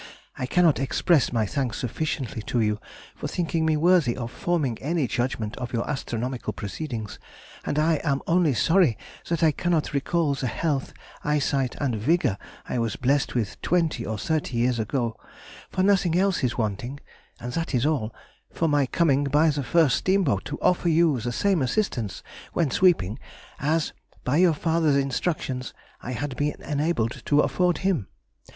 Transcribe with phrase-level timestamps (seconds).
[0.35, 2.79] I cannot express my thanks sufficiently to you
[3.15, 7.19] for thinking me worthy of forming any judgment of your astronomical proceedings,
[7.65, 8.97] and am only sorry
[9.29, 10.91] that I cannot recall the health,
[11.23, 15.15] eyesight, and vigor I was blessed with twenty or thirty years ago;
[15.69, 16.99] for nothing else is wanting
[17.39, 18.11] (and that is all)
[18.51, 22.23] for my coming by the first steamboat to offer you the same assistance
[22.53, 23.19] (when sweeping)
[23.59, 23.93] as,
[24.23, 28.07] by your father's instructions, I had been enabled to afford him.